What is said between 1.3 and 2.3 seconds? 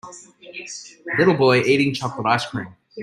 boy eating chocolate